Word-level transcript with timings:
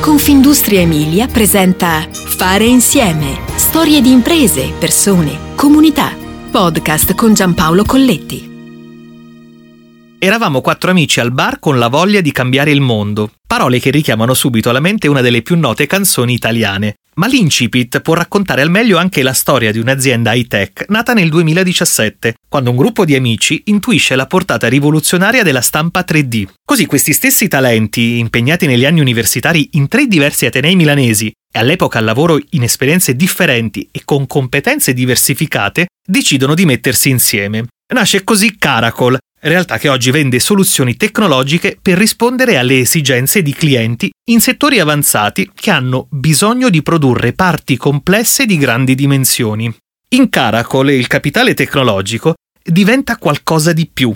Confindustria 0.00 0.80
Emilia 0.80 1.26
presenta 1.26 2.08
Fare 2.10 2.64
insieme. 2.64 3.38
Storie 3.56 4.00
di 4.00 4.10
imprese, 4.10 4.72
persone, 4.78 5.54
comunità. 5.54 6.16
Podcast 6.50 7.14
con 7.14 7.34
Giampaolo 7.34 7.84
Colletti. 7.84 8.48
Eravamo 10.18 10.62
quattro 10.62 10.90
amici 10.90 11.20
al 11.20 11.32
bar 11.32 11.58
con 11.58 11.78
la 11.78 11.88
voglia 11.88 12.22
di 12.22 12.32
cambiare 12.32 12.70
il 12.70 12.80
mondo. 12.80 13.30
Parole 13.46 13.78
che 13.78 13.90
richiamano 13.90 14.32
subito 14.32 14.70
alla 14.70 14.80
mente 14.80 15.06
una 15.06 15.20
delle 15.20 15.42
più 15.42 15.58
note 15.58 15.86
canzoni 15.86 16.32
italiane. 16.32 16.99
Ma 17.14 17.26
l'incipit 17.26 18.00
può 18.00 18.14
raccontare 18.14 18.62
al 18.62 18.70
meglio 18.70 18.96
anche 18.96 19.22
la 19.22 19.32
storia 19.32 19.72
di 19.72 19.78
un'azienda 19.78 20.32
high-tech 20.32 20.86
nata 20.88 21.12
nel 21.12 21.28
2017, 21.28 22.34
quando 22.48 22.70
un 22.70 22.76
gruppo 22.76 23.04
di 23.04 23.14
amici 23.14 23.62
intuisce 23.66 24.14
la 24.14 24.26
portata 24.26 24.68
rivoluzionaria 24.68 25.42
della 25.42 25.60
stampa 25.60 26.04
3D. 26.06 26.46
Così 26.64 26.86
questi 26.86 27.12
stessi 27.12 27.48
talenti, 27.48 28.18
impegnati 28.18 28.66
negli 28.66 28.84
anni 28.84 29.00
universitari 29.00 29.70
in 29.72 29.88
tre 29.88 30.06
diversi 30.06 30.46
atenei 30.46 30.76
milanesi 30.76 31.26
e 31.52 31.58
all'epoca 31.58 31.98
al 31.98 32.04
lavoro 32.04 32.38
in 32.50 32.62
esperienze 32.62 33.16
differenti 33.16 33.88
e 33.90 34.02
con 34.04 34.26
competenze 34.26 34.94
diversificate, 34.94 35.88
decidono 36.06 36.54
di 36.54 36.64
mettersi 36.64 37.10
insieme. 37.10 37.66
Nasce 37.92 38.22
così 38.22 38.56
Caracol, 38.56 39.18
realtà 39.48 39.78
che 39.78 39.88
oggi 39.88 40.10
vende 40.10 40.38
soluzioni 40.38 40.96
tecnologiche 40.96 41.78
per 41.80 41.96
rispondere 41.96 42.58
alle 42.58 42.80
esigenze 42.80 43.42
di 43.42 43.52
clienti 43.52 44.10
in 44.30 44.40
settori 44.40 44.78
avanzati 44.80 45.50
che 45.54 45.70
hanno 45.70 46.06
bisogno 46.10 46.68
di 46.68 46.82
produrre 46.82 47.32
parti 47.32 47.76
complesse 47.76 48.46
di 48.46 48.58
grandi 48.58 48.94
dimensioni. 48.94 49.74
In 50.10 50.28
Caracol 50.28 50.90
il 50.90 51.06
capitale 51.06 51.54
tecnologico 51.54 52.34
diventa 52.62 53.16
qualcosa 53.16 53.72
di 53.72 53.88
più, 53.92 54.12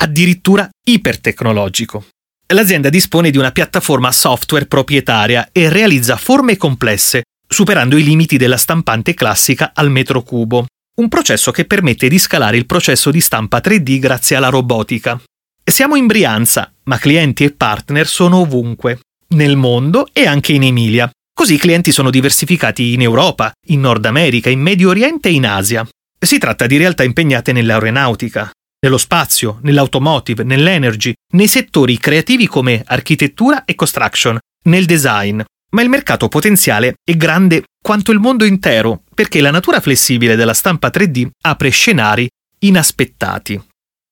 addirittura 0.00 0.68
ipertecnologico. 0.84 2.06
L'azienda 2.52 2.88
dispone 2.88 3.30
di 3.30 3.38
una 3.38 3.50
piattaforma 3.50 4.12
software 4.12 4.66
proprietaria 4.66 5.48
e 5.52 5.68
realizza 5.68 6.16
forme 6.16 6.56
complesse, 6.56 7.22
superando 7.48 7.96
i 7.96 8.04
limiti 8.04 8.36
della 8.36 8.56
stampante 8.56 9.14
classica 9.14 9.72
al 9.74 9.90
metro 9.90 10.22
cubo 10.22 10.66
un 10.96 11.08
processo 11.08 11.50
che 11.50 11.66
permette 11.66 12.08
di 12.08 12.18
scalare 12.18 12.56
il 12.56 12.64
processo 12.64 13.10
di 13.10 13.20
stampa 13.20 13.60
3D 13.62 13.98
grazie 13.98 14.36
alla 14.36 14.48
robotica. 14.48 15.20
Siamo 15.62 15.96
in 15.96 16.06
Brianza, 16.06 16.72
ma 16.84 16.98
clienti 16.98 17.44
e 17.44 17.52
partner 17.52 18.06
sono 18.06 18.38
ovunque, 18.38 19.00
nel 19.28 19.56
mondo 19.56 20.08
e 20.12 20.26
anche 20.26 20.52
in 20.52 20.62
Emilia. 20.62 21.10
Così 21.34 21.54
i 21.54 21.58
clienti 21.58 21.92
sono 21.92 22.08
diversificati 22.08 22.94
in 22.94 23.02
Europa, 23.02 23.52
in 23.66 23.80
Nord 23.80 24.06
America, 24.06 24.48
in 24.48 24.60
Medio 24.60 24.88
Oriente 24.88 25.28
e 25.28 25.32
in 25.32 25.44
Asia. 25.46 25.86
Si 26.18 26.38
tratta 26.38 26.66
di 26.66 26.78
realtà 26.78 27.02
impegnate 27.02 27.52
nell'aeronautica, 27.52 28.50
nello 28.80 28.96
spazio, 28.96 29.58
nell'automotive, 29.62 30.44
nell'energy, 30.44 31.12
nei 31.34 31.48
settori 31.48 31.98
creativi 31.98 32.46
come 32.46 32.82
architettura 32.86 33.66
e 33.66 33.74
construction, 33.74 34.38
nel 34.64 34.86
design, 34.86 35.42
ma 35.72 35.82
il 35.82 35.90
mercato 35.90 36.28
potenziale 36.28 36.94
è 37.04 37.14
grande 37.16 37.64
quanto 37.86 38.10
il 38.10 38.18
mondo 38.18 38.44
intero, 38.44 39.04
perché 39.14 39.40
la 39.40 39.52
natura 39.52 39.78
flessibile 39.78 40.34
della 40.34 40.54
stampa 40.54 40.90
3D 40.92 41.28
apre 41.42 41.68
scenari 41.68 42.28
inaspettati. 42.58 43.62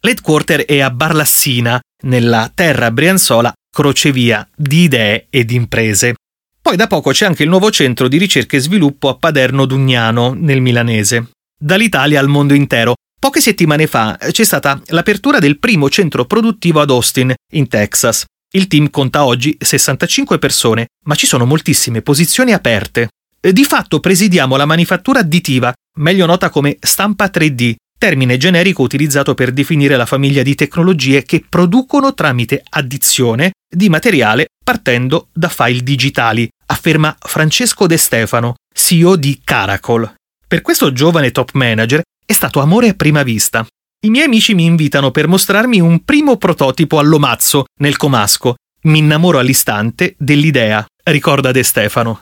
L'headquarter 0.00 0.64
è 0.64 0.80
a 0.80 0.90
Barlassina, 0.90 1.80
nella 2.02 2.50
terra 2.52 2.90
brianzola 2.90 3.52
crocevia 3.72 4.44
di 4.56 4.82
idee 4.82 5.28
e 5.30 5.44
di 5.44 5.54
imprese. 5.54 6.16
Poi 6.60 6.74
da 6.74 6.88
poco 6.88 7.12
c'è 7.12 7.26
anche 7.26 7.44
il 7.44 7.48
nuovo 7.48 7.70
centro 7.70 8.08
di 8.08 8.18
ricerca 8.18 8.56
e 8.56 8.60
sviluppo 8.60 9.08
a 9.08 9.14
Paderno 9.14 9.66
Dugnano, 9.66 10.32
nel 10.32 10.60
milanese. 10.60 11.28
Dall'Italia 11.56 12.18
al 12.18 12.26
mondo 12.26 12.54
intero. 12.54 12.94
Poche 13.20 13.40
settimane 13.40 13.86
fa 13.86 14.18
c'è 14.32 14.44
stata 14.44 14.82
l'apertura 14.86 15.38
del 15.38 15.60
primo 15.60 15.88
centro 15.88 16.24
produttivo 16.24 16.80
ad 16.80 16.90
Austin, 16.90 17.32
in 17.52 17.68
Texas. 17.68 18.24
Il 18.52 18.66
team 18.66 18.90
conta 18.90 19.24
oggi 19.24 19.56
65 19.60 20.40
persone, 20.40 20.86
ma 21.04 21.14
ci 21.14 21.28
sono 21.28 21.44
moltissime 21.44 22.02
posizioni 22.02 22.52
aperte. 22.52 23.10
Di 23.42 23.64
fatto 23.64 24.00
presidiamo 24.00 24.56
la 24.56 24.66
manifattura 24.66 25.20
additiva, 25.20 25.72
meglio 25.98 26.26
nota 26.26 26.50
come 26.50 26.76
stampa 26.78 27.30
3D, 27.32 27.74
termine 27.98 28.36
generico 28.36 28.82
utilizzato 28.82 29.32
per 29.34 29.50
definire 29.52 29.96
la 29.96 30.04
famiglia 30.04 30.42
di 30.42 30.54
tecnologie 30.54 31.22
che 31.22 31.42
producono 31.48 32.12
tramite 32.12 32.62
addizione 32.68 33.52
di 33.66 33.88
materiale 33.88 34.48
partendo 34.62 35.28
da 35.32 35.48
file 35.48 35.82
digitali, 35.82 36.46
afferma 36.66 37.16
Francesco 37.18 37.86
De 37.86 37.96
Stefano, 37.96 38.56
CEO 38.74 39.16
di 39.16 39.40
Caracol. 39.42 40.12
Per 40.46 40.60
questo 40.60 40.92
giovane 40.92 41.30
top 41.30 41.52
manager 41.54 42.02
è 42.26 42.32
stato 42.34 42.60
amore 42.60 42.90
a 42.90 42.94
prima 42.94 43.22
vista. 43.22 43.66
I 44.04 44.10
miei 44.10 44.26
amici 44.26 44.54
mi 44.54 44.66
invitano 44.66 45.10
per 45.10 45.28
mostrarmi 45.28 45.80
un 45.80 46.04
primo 46.04 46.36
prototipo 46.36 46.98
all'omazzo 46.98 47.64
nel 47.80 47.96
comasco. 47.96 48.56
Mi 48.82 48.98
innamoro 48.98 49.38
all'istante 49.38 50.14
dell'idea, 50.18 50.84
ricorda 51.04 51.52
De 51.52 51.62
Stefano. 51.62 52.20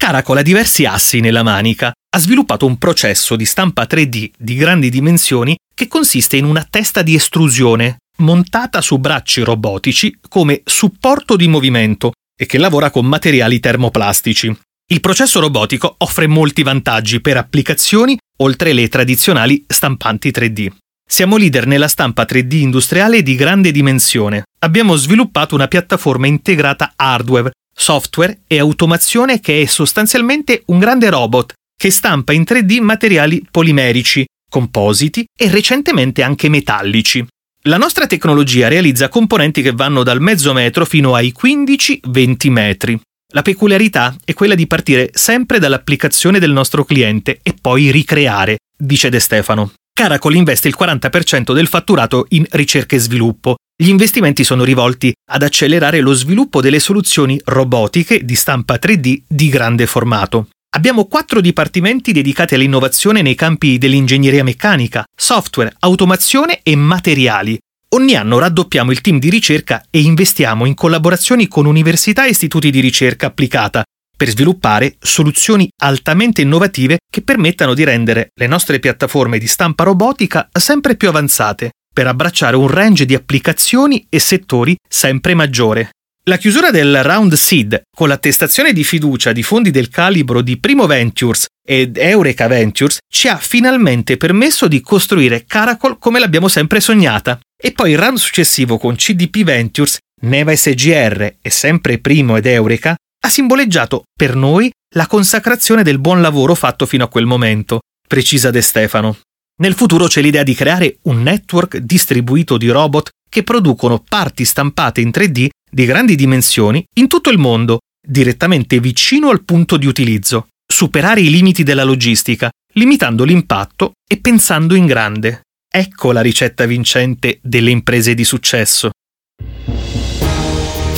Caracol 0.00 0.38
ha 0.38 0.42
diversi 0.42 0.86
assi 0.86 1.20
nella 1.20 1.42
manica. 1.42 1.92
Ha 1.92 2.18
sviluppato 2.18 2.64
un 2.64 2.78
processo 2.78 3.36
di 3.36 3.44
stampa 3.44 3.82
3D 3.82 4.30
di 4.34 4.54
grandi 4.54 4.88
dimensioni 4.88 5.54
che 5.74 5.88
consiste 5.88 6.38
in 6.38 6.46
una 6.46 6.66
testa 6.68 7.02
di 7.02 7.14
estrusione 7.14 7.98
montata 8.20 8.80
su 8.80 8.96
bracci 8.96 9.42
robotici 9.42 10.18
come 10.26 10.62
supporto 10.64 11.36
di 11.36 11.48
movimento 11.48 12.12
e 12.34 12.46
che 12.46 12.56
lavora 12.56 12.90
con 12.90 13.04
materiali 13.04 13.60
termoplastici. 13.60 14.58
Il 14.90 15.00
processo 15.00 15.38
robotico 15.38 15.96
offre 15.98 16.26
molti 16.26 16.62
vantaggi 16.62 17.20
per 17.20 17.36
applicazioni 17.36 18.16
oltre 18.38 18.72
le 18.72 18.88
tradizionali 18.88 19.62
stampanti 19.68 20.30
3D. 20.30 20.68
Siamo 21.06 21.36
leader 21.36 21.66
nella 21.66 21.88
stampa 21.88 22.24
3D 22.24 22.54
industriale 22.54 23.22
di 23.22 23.34
grande 23.34 23.70
dimensione. 23.70 24.44
Abbiamo 24.60 24.96
sviluppato 24.96 25.54
una 25.54 25.68
piattaforma 25.68 26.26
integrata 26.26 26.94
hardware, 26.96 27.50
software 27.80 28.42
e 28.46 28.58
automazione 28.58 29.40
che 29.40 29.62
è 29.62 29.64
sostanzialmente 29.64 30.62
un 30.66 30.78
grande 30.78 31.08
robot 31.08 31.54
che 31.76 31.90
stampa 31.90 32.34
in 32.34 32.42
3D 32.42 32.80
materiali 32.82 33.42
polimerici, 33.50 34.26
compositi 34.50 35.24
e 35.34 35.48
recentemente 35.48 36.22
anche 36.22 36.50
metallici. 36.50 37.26
La 37.64 37.78
nostra 37.78 38.06
tecnologia 38.06 38.68
realizza 38.68 39.08
componenti 39.08 39.62
che 39.62 39.72
vanno 39.72 40.02
dal 40.02 40.20
mezzo 40.20 40.52
metro 40.52 40.84
fino 40.84 41.14
ai 41.14 41.34
15-20 41.38 42.50
metri. 42.50 43.00
La 43.32 43.42
peculiarità 43.42 44.14
è 44.24 44.34
quella 44.34 44.54
di 44.54 44.66
partire 44.66 45.10
sempre 45.14 45.58
dall'applicazione 45.58 46.38
del 46.38 46.52
nostro 46.52 46.84
cliente 46.84 47.40
e 47.42 47.54
poi 47.58 47.90
ricreare, 47.90 48.58
dice 48.76 49.08
De 49.08 49.20
Stefano. 49.20 49.72
Caracol 49.92 50.34
investe 50.34 50.68
il 50.68 50.76
40% 50.78 51.54
del 51.54 51.66
fatturato 51.66 52.26
in 52.30 52.44
ricerca 52.50 52.96
e 52.96 52.98
sviluppo. 52.98 53.56
Gli 53.80 53.88
investimenti 53.88 54.44
sono 54.44 54.62
rivolti 54.62 55.10
ad 55.30 55.42
accelerare 55.42 56.00
lo 56.00 56.12
sviluppo 56.12 56.60
delle 56.60 56.80
soluzioni 56.80 57.40
robotiche 57.46 58.26
di 58.26 58.34
stampa 58.34 58.74
3D 58.74 59.22
di 59.26 59.48
grande 59.48 59.86
formato. 59.86 60.48
Abbiamo 60.76 61.06
quattro 61.06 61.40
dipartimenti 61.40 62.12
dedicati 62.12 62.54
all'innovazione 62.54 63.22
nei 63.22 63.34
campi 63.34 63.78
dell'ingegneria 63.78 64.44
meccanica, 64.44 65.06
software, 65.16 65.74
automazione 65.78 66.60
e 66.62 66.76
materiali. 66.76 67.58
Ogni 67.94 68.16
anno 68.16 68.38
raddoppiamo 68.38 68.90
il 68.90 69.00
team 69.00 69.18
di 69.18 69.30
ricerca 69.30 69.82
e 69.88 70.00
investiamo 70.00 70.66
in 70.66 70.74
collaborazioni 70.74 71.48
con 71.48 71.64
università 71.64 72.26
e 72.26 72.30
istituti 72.30 72.70
di 72.70 72.80
ricerca 72.80 73.28
applicata 73.28 73.82
per 74.14 74.28
sviluppare 74.28 74.96
soluzioni 75.00 75.66
altamente 75.78 76.42
innovative 76.42 76.98
che 77.10 77.22
permettano 77.22 77.72
di 77.72 77.84
rendere 77.84 78.28
le 78.34 78.46
nostre 78.46 78.78
piattaforme 78.78 79.38
di 79.38 79.46
stampa 79.46 79.84
robotica 79.84 80.50
sempre 80.52 80.96
più 80.96 81.08
avanzate, 81.08 81.70
per 81.92 82.06
abbracciare 82.06 82.56
un 82.56 82.68
range 82.68 83.04
di 83.04 83.14
applicazioni 83.14 84.06
e 84.08 84.18
settori 84.18 84.76
sempre 84.88 85.34
maggiore. 85.34 85.90
La 86.24 86.36
chiusura 86.36 86.70
del 86.70 87.02
round 87.02 87.32
seed 87.32 87.82
con 87.90 88.08
l'attestazione 88.08 88.72
di 88.72 88.84
fiducia 88.84 89.32
di 89.32 89.42
fondi 89.42 89.70
del 89.70 89.88
calibro 89.88 90.42
di 90.42 90.58
Primo 90.58 90.86
Ventures 90.86 91.46
ed 91.66 91.96
Eureka 91.96 92.46
Ventures 92.46 92.98
ci 93.10 93.26
ha 93.26 93.36
finalmente 93.36 94.16
permesso 94.16 94.68
di 94.68 94.80
costruire 94.80 95.44
Caracol 95.44 95.98
come 95.98 96.18
l'abbiamo 96.18 96.48
sempre 96.48 96.80
sognata. 96.80 97.40
E 97.60 97.72
poi 97.72 97.92
il 97.92 97.98
round 97.98 98.18
successivo 98.18 98.78
con 98.78 98.96
CDP 98.96 99.42
Ventures, 99.42 99.98
Neva 100.22 100.54
SGR 100.54 101.36
e 101.40 101.50
sempre 101.50 101.98
Primo 101.98 102.36
ed 102.36 102.46
Eureka 102.46 102.94
ha 103.22 103.28
simboleggiato 103.28 104.04
per 104.16 104.34
noi 104.34 104.70
la 104.94 105.06
consacrazione 105.06 105.82
del 105.82 105.98
buon 105.98 106.20
lavoro 106.20 106.54
fatto 106.54 106.86
fino 106.86 107.04
a 107.04 107.08
quel 107.08 107.26
momento, 107.26 107.80
precisa 108.06 108.50
De 108.50 108.60
Stefano. 108.60 109.18
Nel 109.60 109.74
futuro 109.74 110.06
c'è 110.06 110.22
l'idea 110.22 110.42
di 110.42 110.54
creare 110.54 110.98
un 111.02 111.22
network 111.22 111.76
distribuito 111.78 112.56
di 112.56 112.68
robot 112.68 113.10
che 113.28 113.42
producono 113.42 114.02
parti 114.06 114.46
stampate 114.46 115.02
in 115.02 115.10
3D 115.10 115.48
di 115.70 115.84
grandi 115.84 116.14
dimensioni 116.14 116.82
in 116.94 117.08
tutto 117.08 117.28
il 117.28 117.36
mondo, 117.36 117.80
direttamente 118.02 118.80
vicino 118.80 119.28
al 119.28 119.44
punto 119.44 119.76
di 119.76 119.86
utilizzo, 119.86 120.48
superare 120.66 121.20
i 121.20 121.30
limiti 121.30 121.62
della 121.62 121.84
logistica, 121.84 122.50
limitando 122.72 123.24
l'impatto 123.24 123.92
e 124.08 124.18
pensando 124.18 124.74
in 124.74 124.86
grande. 124.86 125.42
Ecco 125.70 126.12
la 126.12 126.22
ricetta 126.22 126.64
vincente 126.64 127.38
delle 127.42 127.70
imprese 127.70 128.14
di 128.14 128.24
successo. 128.24 128.90